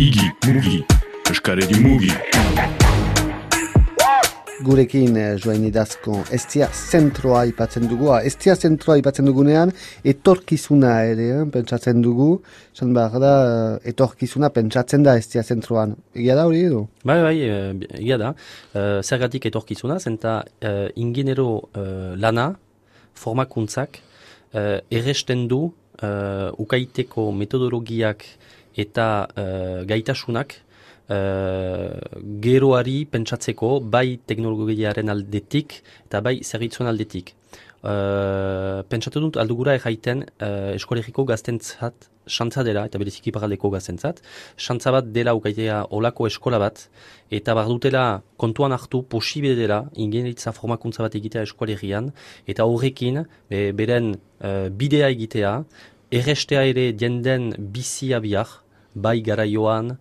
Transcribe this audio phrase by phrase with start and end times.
[0.00, 0.78] Igi, mugi,
[1.28, 2.08] eskaredi mugi.
[4.64, 8.08] Gurekin eh, joain idazko estia zentroa ipatzen dugu.
[8.14, 9.74] Ah, Estia zentroa ipatzen dugunean,
[10.12, 12.30] etorkizuna ere, eh, pentsatzen dugu.
[12.72, 15.92] Zan behar da, eh, etorkizuna pentsatzen da estia zentroan.
[16.16, 16.86] Egia da hori edo?
[17.04, 17.36] Bai, bai,
[18.00, 18.32] egia da.
[18.72, 20.72] E, zergatik etorkizuna, zenta e,
[21.04, 21.84] ingenero e,
[22.24, 22.54] lana,
[23.20, 24.00] formakuntzak,
[24.54, 25.66] e, erresten du
[26.02, 26.10] e,
[26.64, 28.24] ukaiteko metodologiak
[28.76, 29.06] eta
[29.36, 29.44] e,
[29.90, 31.18] gaitasunak e,
[32.46, 37.34] geroari pentsatzeko bai teknologiaren aldetik eta bai zerritzuen aldetik.
[37.80, 44.20] Uh, pentsatu dut aldugura erraiten uh, eskolegiko gaztentzat xantza dela eta bereziki paraldeko gaztentzat.
[44.60, 46.82] Xantza bat dela ukaitea olako eskola bat
[47.32, 48.04] eta bar dutela
[48.36, 52.12] kontuan hartu posible dela ingenieritza formakuntza bat egitea eskolegian.
[52.46, 54.12] Eta horrekin be, beren
[54.44, 55.54] uh, bidea egitea
[56.20, 58.60] errestea ere jenden bizia bihar
[58.94, 59.94] bai garaioan,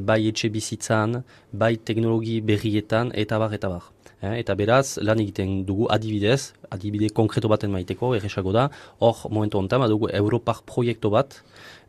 [0.00, 1.22] bai etxe bizitzan,
[1.52, 3.90] bai teknologi berrietan eta bar eta bar.
[4.22, 8.68] Eh, eta beraz, lan egiten dugu adibidez, adibide konkreto baten maiteko, erresago da,
[9.02, 11.40] hor momentu honetan, dugu Europar proiektu bat,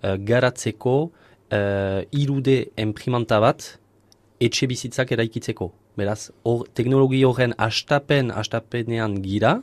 [0.01, 3.67] uh, garatzeko uh, irude emprimanta bat,
[4.41, 5.69] etxe bizitzak eraikitzeko.
[6.01, 9.59] Beraz, hor teknologi horren astapen, astapenean gira,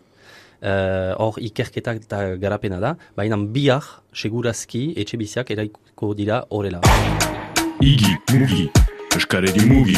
[0.63, 3.83] hor uh, ikerketak eta garapena da, baina bihar,
[4.15, 6.85] segurazki, etxe bizitzak eraikiko dira horrela.
[7.81, 8.71] Igi, mugi,
[9.17, 9.97] eskaredi mugi.